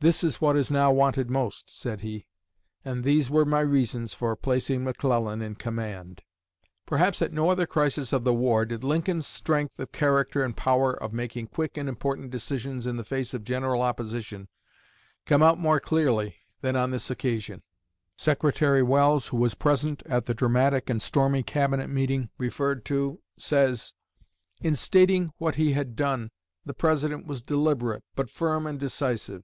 [0.00, 2.24] "This is what is now wanted most," said he,
[2.84, 6.22] "and these were my reasons for placing McClellan in command."
[6.86, 10.92] Perhaps at no other crisis of the war did Lincoln's strength of character and power
[10.92, 14.46] of making quick and important decisions in the face of general opposition,
[15.26, 17.64] come out more clearly than on this occasion.
[18.16, 23.94] Secretary Welles, who was present at the dramatic and stormy Cabinet meeting referred to, says:
[24.60, 26.30] "In stating what he had done,
[26.64, 29.42] the President was deliberate, but firm and decisive.